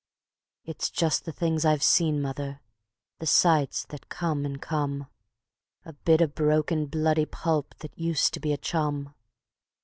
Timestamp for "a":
5.85-5.93, 8.51-8.57